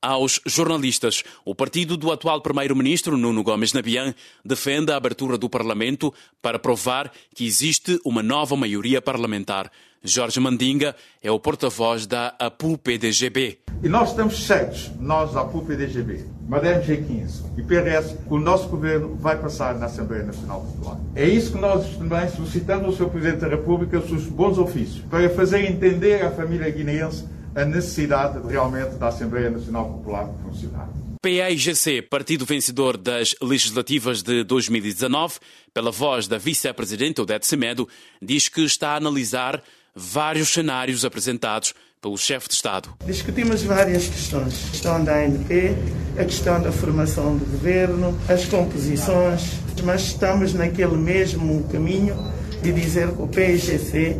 aos 0.00 0.40
jornalistas. 0.46 1.22
O 1.44 1.54
partido 1.54 1.96
do 1.96 2.10
atual 2.10 2.40
primeiro-ministro 2.40 3.16
Nuno 3.16 3.42
Gomes 3.42 3.72
Nabian 3.72 4.14
defende 4.44 4.92
a 4.92 4.96
abertura 4.96 5.36
do 5.36 5.48
Parlamento 5.48 6.12
para 6.40 6.58
provar 6.58 7.12
que 7.34 7.46
existe 7.46 8.00
uma 8.04 8.22
nova 8.22 8.56
maioria 8.56 9.02
parlamentar. 9.02 9.70
Jorge 10.02 10.40
Mandinga 10.40 10.96
é 11.22 11.30
o 11.30 11.38
porta-voz 11.38 12.06
da 12.06 12.34
APU-PDGB. 12.38 13.58
E 13.82 13.88
nós 13.88 14.10
estamos 14.10 14.44
certos, 14.44 14.90
nós 14.98 15.34
da 15.34 15.42
APU-PDGB, 15.42 16.24
Madame 16.50 16.82
G15 16.84 17.42
e 17.56 17.62
PRS, 17.62 18.16
o 18.28 18.36
nosso 18.36 18.66
governo 18.66 19.14
vai 19.14 19.40
passar 19.40 19.78
na 19.78 19.86
Assembleia 19.86 20.24
Nacional 20.24 20.62
Popular. 20.62 21.00
É 21.14 21.24
isso 21.24 21.52
que 21.52 21.58
nós 21.58 21.96
também 21.96 22.28
solicitamos 22.28 22.86
ao 22.86 22.92
Sr. 22.92 23.08
Presidente 23.12 23.40
da 23.42 23.46
República, 23.46 24.00
os 24.00 24.08
seus 24.08 24.24
bons 24.24 24.58
ofícios, 24.58 25.00
para 25.08 25.30
fazer 25.30 25.64
entender 25.64 26.24
à 26.24 26.30
família 26.32 26.68
guineense 26.68 27.24
a 27.54 27.64
necessidade 27.64 28.40
de, 28.40 28.48
realmente 28.48 28.96
da 28.96 29.06
Assembleia 29.06 29.48
Nacional 29.48 29.92
Popular 29.92 30.28
funcionar. 30.42 30.88
PAIGC, 31.22 32.02
partido 32.02 32.44
vencedor 32.44 32.96
das 32.96 33.36
legislativas 33.40 34.20
de 34.20 34.42
2019, 34.42 35.38
pela 35.72 35.92
voz 35.92 36.26
da 36.26 36.36
vice-presidente 36.36 37.20
Odete 37.20 37.46
Semedo, 37.46 37.88
diz 38.20 38.48
que 38.48 38.64
está 38.64 38.94
a 38.94 38.96
analisar 38.96 39.62
vários 39.94 40.48
cenários 40.48 41.04
apresentados 41.04 41.74
pelo 42.00 42.16
chefe 42.16 42.48
de 42.48 42.54
Estado. 42.54 42.88
Discutimos 43.06 43.62
várias 43.62 44.06
questões. 44.06 44.66
A 44.66 44.70
questão 44.70 45.04
da 45.04 45.16
ANP, 45.16 45.76
a 46.18 46.24
questão 46.24 46.60
da 46.60 46.72
formação 46.72 47.36
do 47.36 47.44
governo, 47.44 48.18
as 48.28 48.44
composições, 48.46 49.52
mas 49.84 50.02
estamos 50.02 50.54
naquele 50.54 50.96
mesmo 50.96 51.64
caminho 51.64 52.16
de 52.62 52.72
dizer 52.72 53.08
que 53.12 53.22
o 53.22 53.28
PIGC 53.28 54.16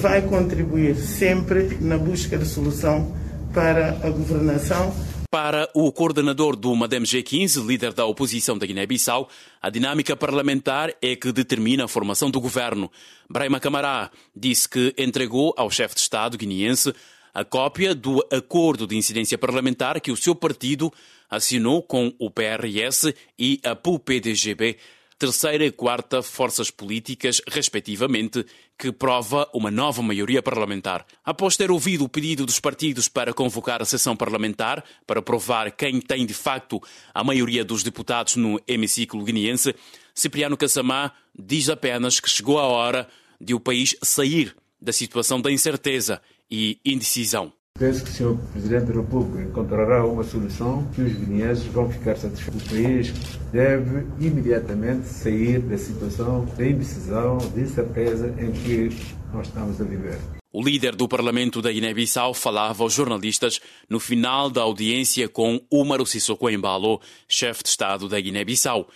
vai 0.00 0.22
contribuir 0.22 0.96
sempre 0.96 1.78
na 1.80 1.96
busca 1.96 2.36
de 2.36 2.44
solução 2.44 3.14
para 3.52 3.96
a 4.02 4.10
governação. 4.10 4.92
Para 5.30 5.68
o 5.74 5.90
coordenador 5.90 6.54
do 6.54 6.74
Madem 6.74 7.02
G15, 7.02 7.66
líder 7.66 7.92
da 7.92 8.06
oposição 8.06 8.56
da 8.56 8.66
Guiné-Bissau, 8.66 9.28
a 9.60 9.68
dinâmica 9.68 10.16
parlamentar 10.16 10.94
é 11.02 11.16
que 11.16 11.32
determina 11.32 11.84
a 11.84 11.88
formação 11.88 12.30
do 12.30 12.40
governo. 12.40 12.90
Brahima 13.28 13.58
Camará 13.58 14.10
disse 14.34 14.68
que 14.68 14.94
entregou 14.96 15.52
ao 15.56 15.70
chefe 15.70 15.94
de 15.94 16.02
Estado 16.02 16.38
guineense 16.38 16.94
a 17.34 17.44
cópia 17.44 17.94
do 17.94 18.24
acordo 18.32 18.86
de 18.86 18.96
incidência 18.96 19.36
parlamentar 19.36 20.00
que 20.00 20.12
o 20.12 20.16
seu 20.16 20.34
partido 20.34 20.92
assinou 21.28 21.82
com 21.82 22.14
o 22.18 22.30
PRS 22.30 23.12
e 23.38 23.60
a 23.64 23.74
PUPDGB 23.74 24.78
terceira 25.18 25.64
e 25.64 25.70
quarta 25.70 26.22
forças 26.22 26.70
políticas, 26.70 27.40
respectivamente, 27.48 28.44
que 28.78 28.92
prova 28.92 29.48
uma 29.54 29.70
nova 29.70 30.02
maioria 30.02 30.42
parlamentar. 30.42 31.06
Após 31.24 31.56
ter 31.56 31.70
ouvido 31.70 32.04
o 32.04 32.08
pedido 32.08 32.44
dos 32.44 32.60
partidos 32.60 33.08
para 33.08 33.32
convocar 33.32 33.80
a 33.80 33.86
sessão 33.86 34.14
parlamentar 34.14 34.84
para 35.06 35.22
provar 35.22 35.70
quem 35.70 36.00
tem 36.00 36.26
de 36.26 36.34
facto 36.34 36.82
a 37.14 37.24
maioria 37.24 37.64
dos 37.64 37.82
deputados 37.82 38.36
no 38.36 38.60
hemiciclo 38.68 39.24
guineense, 39.24 39.74
Cipriano 40.14 40.56
Cassamá 40.56 41.12
diz 41.38 41.68
apenas 41.68 42.20
que 42.20 42.28
chegou 42.28 42.58
a 42.58 42.66
hora 42.66 43.08
de 43.40 43.54
o 43.54 43.60
país 43.60 43.96
sair 44.02 44.54
da 44.80 44.92
situação 44.92 45.40
da 45.40 45.50
incerteza 45.50 46.20
e 46.50 46.78
indecisão. 46.84 47.52
Penso 47.78 48.04
que 48.04 48.10
o 48.10 48.12
Sr. 48.12 48.38
Presidente 48.52 48.86
da 48.86 48.94
República 48.94 49.42
encontrará 49.42 50.06
uma 50.06 50.24
solução 50.24 50.86
que 50.94 51.02
os 51.02 51.12
guineenses 51.12 51.64
vão 51.66 51.90
ficar 51.90 52.16
satisfeitos. 52.16 52.62
O 52.62 52.70
país 52.70 53.12
deve 53.52 54.06
imediatamente 54.18 55.06
sair 55.06 55.60
da 55.60 55.76
situação 55.76 56.46
de 56.56 56.70
indecisão, 56.70 57.36
de 57.36 57.60
incerteza 57.60 58.34
em 58.38 58.50
que 58.50 58.96
nós 59.32 59.46
estamos 59.46 59.78
a 59.80 59.84
viver. 59.84 60.18
O 60.50 60.62
líder 60.62 60.96
do 60.96 61.06
Parlamento 61.06 61.60
da 61.60 61.70
Guiné-Bissau 61.70 62.32
falava 62.32 62.82
aos 62.82 62.94
jornalistas 62.94 63.60
no 63.90 64.00
final 64.00 64.48
da 64.48 64.62
audiência 64.62 65.28
com 65.28 65.60
Umaru 65.70 66.06
Sissoko 66.06 66.48
Embalo, 66.48 66.98
chefe 67.28 67.62
de 67.62 67.68
Estado 67.68 68.08
da 68.08 68.18
Guiné-Bissau. 68.18 68.88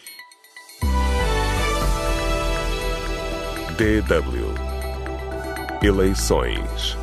DW 3.77 4.71
Eleições 5.83 6.97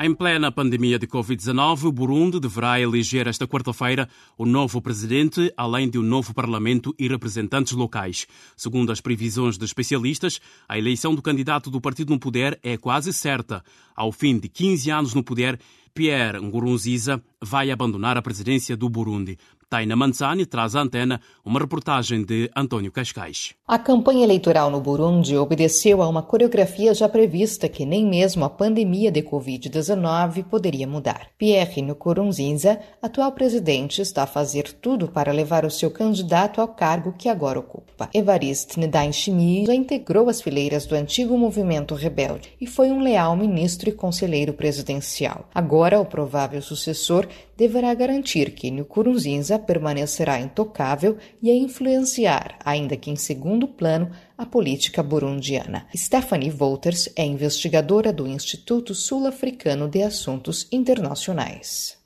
Em 0.00 0.14
plena 0.14 0.52
pandemia 0.52 0.96
de 0.96 1.08
Covid-19, 1.08 1.86
o 1.86 1.90
Burundi 1.90 2.38
deverá 2.38 2.80
eleger 2.80 3.26
esta 3.26 3.48
quarta-feira 3.48 4.08
o 4.36 4.46
novo 4.46 4.80
presidente, 4.80 5.52
além 5.56 5.90
de 5.90 5.98
um 5.98 6.02
novo 6.02 6.32
parlamento 6.32 6.94
e 6.96 7.08
representantes 7.08 7.72
locais. 7.72 8.24
Segundo 8.56 8.92
as 8.92 9.00
previsões 9.00 9.58
de 9.58 9.64
especialistas, 9.64 10.40
a 10.68 10.78
eleição 10.78 11.16
do 11.16 11.20
candidato 11.20 11.68
do 11.68 11.80
partido 11.80 12.12
no 12.12 12.20
poder 12.20 12.60
é 12.62 12.76
quase 12.76 13.12
certa. 13.12 13.60
Ao 13.96 14.12
fim 14.12 14.38
de 14.38 14.48
15 14.48 14.88
anos 14.88 15.14
no 15.14 15.24
poder, 15.24 15.58
Pierre 15.92 16.38
Nkurunziza 16.38 17.20
vai 17.42 17.72
abandonar 17.72 18.16
a 18.16 18.22
presidência 18.22 18.76
do 18.76 18.88
Burundi. 18.88 19.36
Taina 19.70 19.94
Manzani 19.94 20.46
traz 20.46 20.74
à 20.74 20.80
antena 20.80 21.20
uma 21.44 21.60
reportagem 21.60 22.24
de 22.24 22.50
Antônio 22.56 22.90
Cascais. 22.90 23.52
A 23.66 23.78
campanha 23.78 24.24
eleitoral 24.24 24.70
no 24.70 24.80
Burundi 24.80 25.36
obedeceu 25.36 26.00
a 26.00 26.08
uma 26.08 26.22
coreografia 26.22 26.94
já 26.94 27.06
prevista 27.06 27.68
que 27.68 27.84
nem 27.84 28.06
mesmo 28.06 28.46
a 28.46 28.48
pandemia 28.48 29.12
de 29.12 29.20
Covid-19 29.20 30.44
poderia 30.44 30.86
mudar. 30.86 31.28
Pierre 31.36 31.82
Nkurunziza, 31.82 32.80
atual 33.02 33.30
presidente, 33.32 34.00
está 34.00 34.22
a 34.22 34.26
fazer 34.26 34.72
tudo 34.72 35.08
para 35.08 35.32
levar 35.32 35.66
o 35.66 35.70
seu 35.70 35.90
candidato 35.90 36.62
ao 36.62 36.68
cargo 36.68 37.12
que 37.18 37.28
agora 37.28 37.58
ocupa. 37.58 38.08
Evariste 38.14 38.80
Ndayishimiye 38.80 39.66
já 39.66 39.74
integrou 39.74 40.30
as 40.30 40.40
fileiras 40.40 40.86
do 40.86 40.94
antigo 40.94 41.36
movimento 41.36 41.94
rebelde 41.94 42.48
e 42.58 42.66
foi 42.66 42.90
um 42.90 43.02
leal 43.02 43.36
ministro 43.36 43.90
e 43.90 43.92
conselheiro 43.92 44.54
presidencial. 44.54 45.46
Agora, 45.54 46.00
o 46.00 46.06
provável 46.06 46.62
sucessor 46.62 47.28
deverá 47.54 47.92
garantir 47.92 48.52
que 48.52 48.70
Nkurunziza 48.70 49.57
permanecerá 49.58 50.40
intocável 50.40 51.16
e 51.42 51.50
a 51.50 51.54
influenciar, 51.54 52.58
ainda 52.64 52.96
que 52.96 53.10
em 53.10 53.16
segundo 53.16 53.68
plano, 53.68 54.10
a 54.36 54.46
política 54.46 55.02
burundiana. 55.02 55.86
Stephanie 55.94 56.50
Wolters 56.50 57.08
é 57.16 57.24
investigadora 57.24 58.12
do 58.12 58.26
Instituto 58.26 58.94
Sul-Africano 58.94 59.88
de 59.88 60.02
Assuntos 60.02 60.68
Internacionais. 60.70 61.97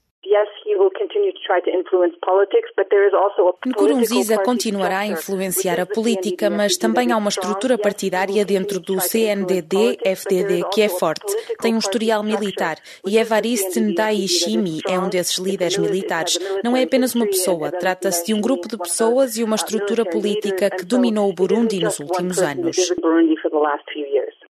Nkurunziza 3.66 4.38
continuará 4.38 5.00
a 5.00 5.06
influenciar 5.06 5.80
a 5.80 5.86
política, 5.86 6.50
mas 6.50 6.76
também 6.76 7.12
há 7.12 7.16
uma 7.16 7.28
estrutura 7.28 7.78
partidária 7.78 8.44
dentro 8.44 8.80
do 8.80 9.00
CNDD-FDD 9.00 10.64
que 10.72 10.82
é 10.82 10.88
forte. 10.88 11.34
Tem 11.60 11.74
um 11.74 11.78
historial 11.78 12.22
militar 12.22 12.76
e 13.06 13.18
Evariste 13.18 13.80
Ndayishimiye 13.80 14.80
é 14.88 14.98
um 14.98 15.08
desses 15.08 15.38
líderes 15.38 15.78
militares. 15.78 16.38
Não 16.64 16.76
é 16.76 16.82
apenas 16.82 17.14
uma 17.14 17.26
pessoa, 17.26 17.70
trata-se 17.70 18.26
de 18.26 18.34
um 18.34 18.40
grupo 18.40 18.68
de 18.68 18.76
pessoas 18.76 19.36
e 19.36 19.44
uma 19.44 19.56
estrutura 19.56 20.04
política 20.04 20.70
que 20.70 20.84
dominou 20.84 21.28
o 21.28 21.34
Burundi 21.34 21.80
nos 21.80 21.98
últimos 22.00 22.40
anos. 22.40 22.76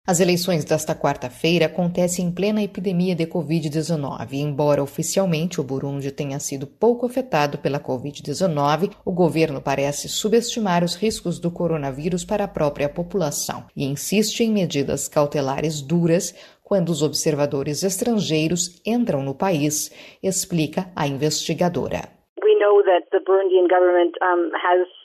As 0.05 0.19
eleições 0.19 0.65
desta 0.65 0.97
quarta-feira 0.97 1.67
acontecem 1.67 2.27
em 2.27 2.35
plena 2.35 2.61
epidemia 2.61 3.15
de 3.15 3.25
Covid-19. 3.25 4.33
Embora 4.33 4.83
oficialmente 4.83 5.61
o 5.61 5.65
Burundi 5.65 6.11
tenha 6.11 6.41
sido 6.41 6.67
pouco 6.67 7.07
afetado 7.07 7.59
pela 7.59 7.79
Covid-19, 7.79 8.97
o 9.05 9.13
governo 9.13 9.63
parece 9.63 10.09
subestimar 10.09 10.83
os 10.83 10.97
riscos 10.97 11.39
do 11.39 11.53
coronavírus 11.53 12.25
para 12.25 12.43
a 12.43 12.49
própria 12.49 12.89
população 12.89 13.65
e 13.77 13.85
insiste 13.85 14.41
em 14.41 14.51
medidas 14.51 15.07
cautelares 15.07 15.81
duras 15.81 16.35
quando 16.65 16.89
os 16.89 17.01
observadores 17.01 17.85
estrangeiros 17.85 18.83
entram 18.85 19.23
no 19.23 19.37
país, 19.37 19.89
explica 20.21 20.91
a 20.97 21.07
investigadora. 21.07 22.11
We 22.43 22.59
know 22.59 22.83
that 22.83 23.07
the 23.13 23.21
Burundian 23.21 23.69
government 23.69 24.19
um, 24.21 24.51
has 24.57 25.02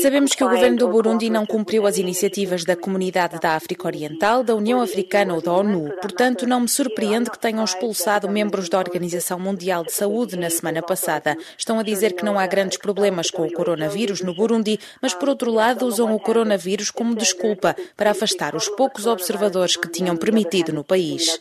Sabemos 0.00 0.34
que 0.34 0.44
o 0.44 0.48
governo 0.48 0.78
do 0.78 0.88
Burundi 0.88 1.28
não 1.28 1.44
cumpriu 1.44 1.86
as 1.86 1.98
iniciativas 1.98 2.64
da 2.64 2.76
Comunidade 2.76 3.38
da 3.40 3.54
África 3.54 3.86
Oriental, 3.86 4.42
da 4.42 4.54
União 4.54 4.80
Africana 4.80 5.34
ou 5.34 5.42
da 5.42 5.52
ONU. 5.52 5.92
Portanto, 6.00 6.46
não 6.46 6.60
me 6.60 6.68
surpreende 6.68 7.30
que 7.30 7.38
tenham 7.38 7.64
expulsado 7.64 8.28
membros 8.28 8.68
da 8.68 8.78
Organização 8.78 9.38
Mundial 9.38 9.82
de 9.84 9.92
Saúde 9.92 10.36
na 10.36 10.50
semana 10.50 10.82
passada. 10.82 11.36
Estão 11.56 11.78
a 11.78 11.82
dizer 11.82 12.12
que 12.12 12.24
não 12.24 12.38
há 12.38 12.46
grandes 12.46 12.78
problemas 12.78 13.30
com 13.30 13.42
o 13.42 13.52
coronavírus 13.52 14.22
no 14.22 14.34
Burundi, 14.34 14.78
mas 15.00 15.14
por 15.14 15.28
outro 15.28 15.50
lado 15.50 15.86
usam 15.86 16.14
o 16.14 16.20
coronavírus 16.20 16.90
como 16.90 17.14
desculpa 17.14 17.74
para 17.96 18.10
afastar 18.10 18.54
os 18.54 18.68
poucos 18.68 19.06
observadores 19.06 19.76
que 19.76 19.88
tinham 19.88 20.16
permitido 20.16 20.72
no 20.72 20.84
país. 20.84 21.40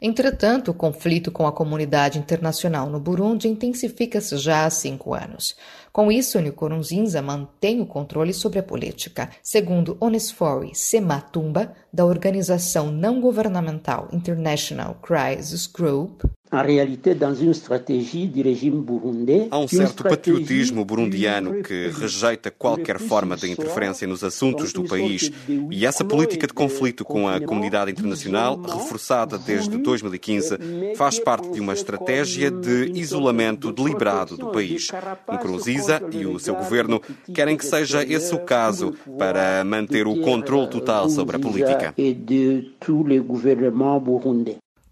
Entretanto, 0.00 0.70
o 0.70 0.74
conflito 0.74 1.30
com 1.30 1.46
a 1.46 1.52
comunidade 1.52 2.18
internacional 2.18 2.86
no 2.86 2.98
Burundi 2.98 3.48
intensifica-se 3.48 4.36
já 4.36 4.64
há 4.64 4.70
cinco 4.70 5.14
anos. 5.14 5.56
Com 5.92 6.10
isso, 6.10 6.40
Nkurunziza 6.40 7.20
mantém 7.20 7.82
o 7.82 7.86
controle 7.86 8.32
sobre 8.32 8.58
a 8.58 8.62
política. 8.62 9.28
Segundo 9.42 9.98
Onesphore 10.00 10.74
Sematumba, 10.74 11.74
da 11.92 12.06
organização 12.06 12.90
não 12.90 13.20
governamental 13.20 14.08
International 14.10 14.94
Crisis 15.02 15.66
Group, 15.66 16.22
Há 19.50 19.58
um 19.58 19.66
certo 19.66 20.04
patriotismo 20.04 20.84
burundiano 20.84 21.62
que 21.62 21.88
rejeita 21.88 22.50
qualquer 22.50 22.98
forma 22.98 23.36
de 23.38 23.50
interferência 23.50 24.06
nos 24.06 24.22
assuntos 24.22 24.70
do 24.70 24.84
país 24.84 25.30
e 25.70 25.86
essa 25.86 26.04
política 26.04 26.46
de 26.46 26.52
conflito 26.52 27.06
com 27.06 27.26
a 27.26 27.40
comunidade 27.40 27.90
internacional, 27.90 28.60
reforçada 28.60 29.38
desde 29.38 29.78
2015, 29.78 30.58
faz 30.94 31.18
parte 31.18 31.50
de 31.52 31.58
uma 31.58 31.72
estratégia 31.72 32.50
de 32.50 32.92
isolamento 32.96 33.72
deliberado 33.72 34.36
do 34.36 34.50
país. 34.50 34.88
Nkurunziza 35.32 36.02
e 36.12 36.26
o 36.26 36.38
seu 36.38 36.54
governo 36.54 37.00
querem 37.34 37.56
que 37.56 37.64
seja 37.64 38.04
esse 38.04 38.34
o 38.34 38.40
caso 38.40 38.92
para 39.18 39.64
manter 39.64 40.06
o 40.06 40.20
controle 40.20 40.68
total 40.68 41.08
sobre 41.08 41.36
a 41.36 41.38
política. 41.38 41.94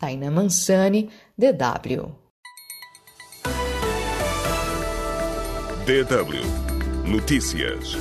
Taina 0.00 0.30
Mansani, 0.30 1.10
DW. 1.40 2.12
DW 5.86 7.10
Notícias. 7.10 7.96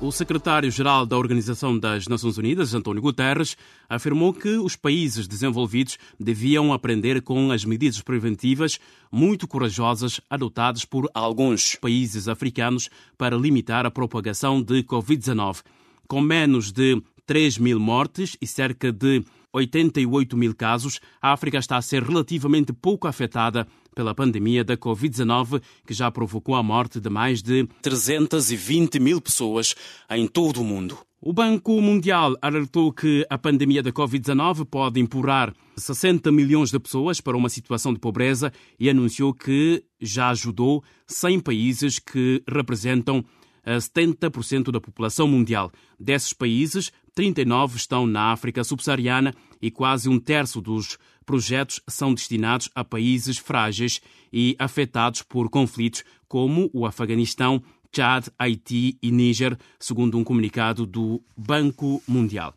O 0.00 0.12
secretário-geral 0.12 1.04
da 1.04 1.18
Organização 1.18 1.76
das 1.76 2.06
Nações 2.06 2.38
Unidas, 2.38 2.72
António 2.72 3.02
Guterres, 3.02 3.56
afirmou 3.88 4.32
que 4.32 4.50
os 4.50 4.76
países 4.76 5.26
desenvolvidos 5.26 5.98
deviam 6.20 6.72
aprender 6.72 7.20
com 7.20 7.50
as 7.50 7.64
medidas 7.64 8.00
preventivas 8.00 8.78
muito 9.10 9.48
corajosas 9.48 10.20
adotadas 10.30 10.84
por 10.84 11.10
alguns 11.12 11.74
países 11.74 12.28
africanos 12.28 12.88
para 13.18 13.36
limitar 13.36 13.84
a 13.84 13.90
propagação 13.90 14.62
de 14.62 14.84
Covid-19. 14.84 15.62
Com 16.06 16.20
menos 16.20 16.70
de 16.70 17.02
3 17.26 17.58
mil 17.58 17.78
mortes 17.78 18.36
e 18.40 18.46
cerca 18.46 18.92
de 18.92 19.24
88 19.52 20.36
mil 20.36 20.54
casos, 20.54 21.00
a 21.20 21.32
África 21.32 21.58
está 21.58 21.76
a 21.76 21.82
ser 21.82 22.02
relativamente 22.02 22.72
pouco 22.72 23.06
afetada 23.06 23.66
pela 23.94 24.14
pandemia 24.14 24.64
da 24.64 24.76
Covid-19, 24.76 25.62
que 25.86 25.92
já 25.92 26.10
provocou 26.10 26.54
a 26.54 26.62
morte 26.62 26.98
de 26.98 27.10
mais 27.10 27.42
de 27.42 27.68
320 27.82 28.98
mil 28.98 29.20
pessoas 29.20 29.74
em 30.10 30.26
todo 30.26 30.62
o 30.62 30.64
mundo. 30.64 30.98
O 31.20 31.32
Banco 31.32 31.80
Mundial 31.80 32.34
alertou 32.42 32.92
que 32.92 33.24
a 33.30 33.38
pandemia 33.38 33.82
da 33.82 33.92
Covid-19 33.92 34.64
pode 34.64 34.98
empurrar 34.98 35.54
60 35.76 36.32
milhões 36.32 36.70
de 36.70 36.80
pessoas 36.80 37.20
para 37.20 37.36
uma 37.36 37.48
situação 37.48 37.92
de 37.92 38.00
pobreza 38.00 38.52
e 38.80 38.90
anunciou 38.90 39.32
que 39.32 39.84
já 40.00 40.30
ajudou 40.30 40.82
100 41.06 41.40
países 41.40 41.98
que 42.00 42.42
representam 42.48 43.24
70% 43.64 44.72
da 44.72 44.80
população 44.80 45.28
mundial. 45.28 45.70
Desses 45.98 46.32
países, 46.32 46.90
39 47.14 47.76
estão 47.76 48.06
na 48.06 48.32
África 48.32 48.64
subsaariana 48.64 49.34
e 49.60 49.70
quase 49.70 50.08
um 50.08 50.18
terço 50.18 50.60
dos 50.60 50.98
projetos 51.26 51.80
são 51.86 52.14
destinados 52.14 52.70
a 52.74 52.82
países 52.84 53.38
frágeis 53.38 54.00
e 54.32 54.56
afetados 54.58 55.22
por 55.22 55.48
conflitos 55.50 56.04
como 56.26 56.70
o 56.72 56.86
Afeganistão, 56.86 57.62
Chad, 57.94 58.28
Haiti 58.38 58.98
e 59.02 59.10
Níger, 59.10 59.58
segundo 59.78 60.16
um 60.16 60.24
comunicado 60.24 60.86
do 60.86 61.22
Banco 61.36 62.02
Mundial. 62.08 62.54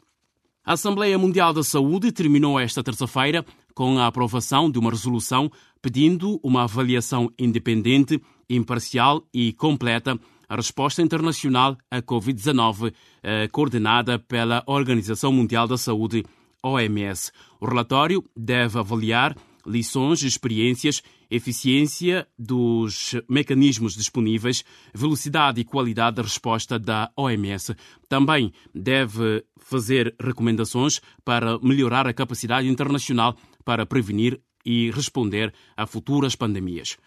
A 0.63 0.73
Assembleia 0.73 1.17
Mundial 1.17 1.53
da 1.53 1.61
Saúde 1.61 2.11
terminou 2.11 2.59
esta 2.59 2.81
terça-feira 2.81 3.45
com 3.75 3.99
a 3.99 4.07
aprovação 4.07 4.71
de 4.71 4.79
uma 4.79 4.89
resolução 4.89 5.51
pedindo 5.81 6.39
uma 6.41 6.63
avaliação 6.63 7.31
independente, 7.37 8.19
imparcial 8.49 9.27
e 9.33 9.53
completa 9.53 10.19
a 10.47 10.55
resposta 10.55 11.01
internacional 11.01 11.77
à 11.89 12.01
Covid-19, 12.01 12.93
eh, 13.23 13.47
coordenada 13.47 14.19
pela 14.19 14.63
Organização 14.65 15.31
Mundial 15.31 15.67
da 15.67 15.77
Saúde, 15.77 16.23
OMS. 16.63 17.31
O 17.59 17.65
relatório 17.65 18.23
deve 18.35 18.79
avaliar 18.79 19.35
lições, 19.65 20.21
experiências, 20.21 21.01
eficiência 21.29 22.27
dos 22.37 23.15
mecanismos 23.29 23.95
disponíveis, 23.95 24.63
velocidade 24.93 25.59
e 25.59 25.65
qualidade 25.65 26.17
da 26.17 26.21
resposta 26.21 26.77
da 26.77 27.11
OMS. 27.17 27.75
Também 28.07 28.53
deve 28.73 29.43
fazer 29.57 30.15
recomendações 30.19 31.01
para 31.23 31.57
melhorar 31.59 32.07
a 32.07 32.13
capacidade 32.13 32.67
internacional 32.67 33.35
para 33.63 33.85
prevenir 33.85 34.39
e 34.63 34.91
responder 34.91 35.53
a 35.75 35.85
futuras 35.85 36.35
pandemias. 36.35 36.97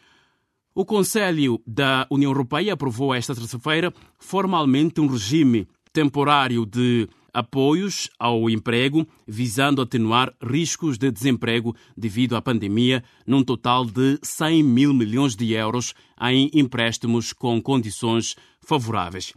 O 0.75 0.85
Conselho 0.85 1.61
da 1.67 2.07
União 2.11 2.31
Europeia 2.31 2.75
aprovou 2.75 3.15
esta 3.15 3.35
terça-feira 3.35 3.93
formalmente 4.19 5.01
um 5.01 5.07
regime 5.07 5.67
temporário 5.93 6.65
de 6.65 7.09
apoios 7.33 8.09
ao 8.19 8.49
emprego, 8.49 9.07
visando 9.27 9.83
atenuar 9.83 10.33
riscos 10.43 10.99
de 10.99 11.11
desemprego 11.11 11.75
devido 11.97 12.37
à 12.37 12.43
pandemia, 12.43 13.03
num 13.27 13.43
total 13.45 13.85
de 13.85 14.19
100 14.23 14.63
mil 14.63 14.95
milhões 14.95 15.37
de 15.37 15.53
euros 15.53 15.95
em 16.21 16.51
empréstimos 16.53 17.33
com 17.33 17.61
condições 17.61 18.37
favoráveis. 18.61 19.33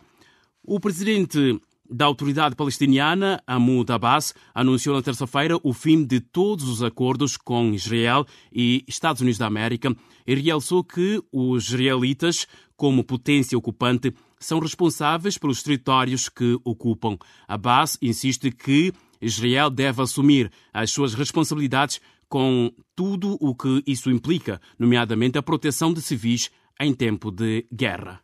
O 0.64 0.80
presidente 0.80 1.60
da 1.92 2.06
autoridade 2.06 2.56
palestiniana, 2.56 3.44
Mahmoud 3.48 3.92
Abbas, 3.92 4.34
anunciou 4.56 4.96
na 4.96 5.02
terça-feira 5.02 5.60
o 5.62 5.74
fim 5.74 6.06
de 6.06 6.22
todos 6.22 6.70
os 6.70 6.82
acordos 6.82 7.36
com 7.36 7.74
Israel 7.74 8.26
e 8.52 8.84
Estados 8.88 9.22
Unidos 9.22 9.38
da 9.38 9.48
América 9.48 9.94
e 10.26 10.36
realçou 10.36 10.84
que 10.84 11.22
os 11.32 11.68
israelitas, 11.68 12.48
como 12.78 13.04
potência 13.04 13.58
ocupante, 13.58 14.14
são 14.40 14.60
responsáveis 14.60 15.38
pelos 15.38 15.62
territórios 15.62 16.30
que 16.30 16.58
ocupam. 16.64 17.18
Abbas 17.48 17.98
insiste 18.02 18.52
que 18.52 18.94
Israel 19.22 19.70
deve 19.70 20.02
assumir 20.02 20.50
as 20.74 20.90
suas 20.92 21.14
responsabilidades 21.14 22.00
com 22.30 22.72
tudo 22.96 23.38
o 23.42 23.54
que 23.54 23.84
isso 23.86 24.10
implica, 24.10 24.62
nomeadamente 24.80 25.38
a 25.38 25.44
proteção 25.44 25.94
de 25.94 26.02
civis 26.02 26.50
em 26.80 26.94
tempo 26.94 27.30
de 27.30 27.68
guerra. 27.72 28.22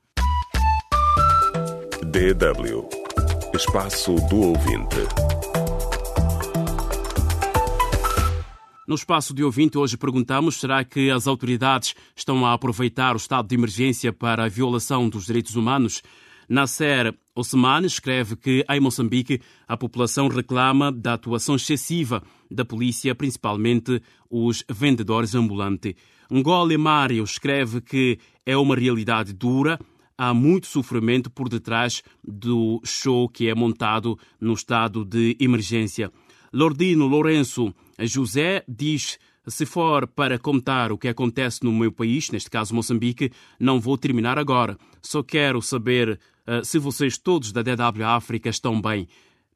DW 2.01 3.06
Espaço 3.57 4.13
do 4.29 4.37
Ouvinte. 4.37 4.97
No 8.87 8.93
espaço 8.93 9.33
de 9.33 9.43
ouvinte, 9.43 9.79
hoje 9.79 9.97
perguntamos: 9.97 10.57
será 10.57 10.83
que 10.83 11.09
as 11.09 11.25
autoridades 11.25 11.95
estão 12.15 12.45
a 12.45 12.53
aproveitar 12.53 13.15
o 13.15 13.17
estado 13.17 13.47
de 13.47 13.55
emergência 13.55 14.13
para 14.13 14.43
a 14.43 14.47
violação 14.47 15.09
dos 15.09 15.25
direitos 15.25 15.55
humanos? 15.55 16.03
Nasser 16.47 17.15
Osman 17.35 17.83
escreve 17.83 18.35
que 18.35 18.63
em 18.69 18.79
Moçambique 18.79 19.41
a 19.67 19.75
população 19.75 20.27
reclama 20.27 20.91
da 20.91 21.15
atuação 21.15 21.55
excessiva 21.55 22.21
da 22.51 22.63
polícia, 22.63 23.15
principalmente 23.15 24.03
os 24.29 24.63
vendedores 24.69 25.33
ambulantes. 25.33 25.95
Ngole 26.31 26.77
Mário 26.77 27.23
escreve 27.23 27.81
que 27.81 28.19
é 28.45 28.55
uma 28.55 28.75
realidade 28.75 29.33
dura 29.33 29.79
há 30.17 30.33
muito 30.33 30.67
sofrimento 30.67 31.29
por 31.29 31.47
detrás 31.47 32.01
do 32.23 32.81
show 32.83 33.29
que 33.29 33.47
é 33.47 33.55
montado 33.55 34.17
no 34.39 34.53
estado 34.53 35.05
de 35.05 35.37
emergência. 35.39 36.11
Lordino 36.51 37.05
Lourenço 37.07 37.73
José 37.99 38.63
diz 38.67 39.19
se 39.47 39.65
for 39.65 40.05
para 40.07 40.37
contar 40.37 40.91
o 40.91 40.97
que 40.97 41.07
acontece 41.07 41.63
no 41.63 41.71
meu 41.71 41.91
país, 41.91 42.29
neste 42.31 42.49
caso 42.49 42.75
Moçambique, 42.75 43.31
não 43.57 43.79
vou 43.79 43.97
terminar 43.97 44.37
agora. 44.37 44.77
Só 45.01 45.23
quero 45.23 45.61
saber 45.61 46.19
uh, 46.45 46.65
se 46.65 46.77
vocês 46.77 47.17
todos 47.17 47.53
da 47.53 47.61
DW 47.61 48.03
África 48.03 48.49
estão 48.49 48.81
bem. 48.81 49.07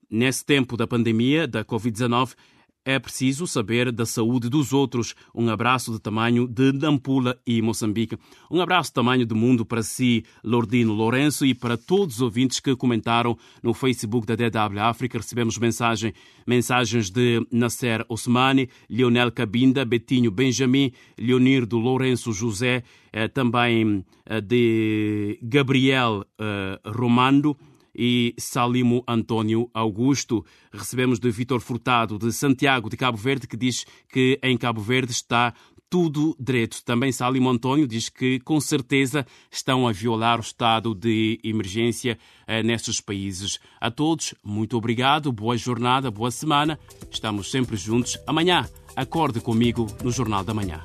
Nesse 0.10 0.46
tempo 0.46 0.78
da 0.78 0.88
pandemia 0.88 1.46
da 1.46 1.66
Covid-19, 1.66 2.36
é 2.84 2.98
preciso 2.98 3.46
saber 3.46 3.92
da 3.92 4.06
saúde 4.06 4.50
dos 4.50 4.74
outros. 4.74 5.16
Um 5.34 5.50
abraço 5.50 5.92
de 5.92 6.00
tamanho 6.00 6.48
de 6.48 6.72
Nampula 6.72 7.40
e 7.46 7.62
Moçambique. 7.62 8.18
Um 8.50 8.60
abraço 8.60 8.90
de 8.90 8.96
tamanho 8.96 9.26
do 9.26 9.36
mundo 9.36 9.66
para 9.66 9.84
si, 9.84 10.24
Lordino 10.44 10.94
Lourenço, 10.94 11.46
e 11.46 11.54
para 11.54 11.78
todos 11.78 12.16
os 12.16 12.22
ouvintes 12.22 12.60
que 12.60 12.76
comentaram 12.76 13.38
no 13.62 13.74
Facebook 13.74 14.26
da 14.26 14.36
DW 14.36 14.80
África. 14.80 15.18
Recebemos 15.18 15.58
mensagem, 15.58 16.14
mensagens 16.46 17.10
de 17.10 17.46
Nasser 17.52 18.06
Osmani, 18.10 18.70
Leonel 18.90 19.32
Cabinda, 19.32 19.86
Betinho 19.86 20.32
Benjamin, 20.32 20.92
Leonirdo 21.18 21.78
Lourenço 21.78 22.34
José, 22.34 22.84
eh, 23.14 23.28
também 23.28 24.04
eh, 24.26 24.42
de 24.42 25.38
Gabriel 25.42 26.26
eh, 26.40 26.80
Romando 26.86 27.56
e 27.96 28.34
Salimo 28.38 29.04
Antônio 29.08 29.70
Augusto. 29.74 30.46
Recebemos 30.72 31.20
de 31.20 31.30
Vitor 31.32 31.60
Furtado, 31.60 32.18
de 32.18 32.32
Santiago 32.32 32.90
de 32.90 32.98
Cabo 32.98 33.18
Verde, 33.18 33.48
que 33.48 33.58
diz 33.58 33.86
que 34.12 34.40
em 34.44 34.58
Cabo 34.58 34.82
Verde 34.82 35.12
está 35.12 35.54
tudo 35.92 36.34
direito. 36.40 36.82
Também 36.86 37.12
Salim 37.12 37.46
Antônio 37.46 37.86
diz 37.86 38.08
que, 38.08 38.40
com 38.40 38.62
certeza, 38.62 39.28
estão 39.52 39.86
a 39.86 39.92
violar 39.92 40.40
o 40.40 40.42
estado 40.42 40.96
de 40.96 41.38
emergência 41.44 42.18
eh, 42.48 42.64
nestes 42.64 43.02
países. 43.02 43.60
A 43.80 43.92
todos, 43.92 44.34
muito 44.42 44.78
obrigado, 44.78 45.34
boa 45.34 45.58
jornada, 45.58 46.10
boa 46.10 46.32
semana. 46.32 46.80
Estamos 47.12 47.52
sempre 47.52 47.76
juntos. 47.76 48.18
Amanhã, 48.26 48.70
acorde 48.96 49.42
comigo 49.42 49.86
no 50.02 50.12
Jornal 50.12 50.46
da 50.46 50.54
Manhã. 50.54 50.82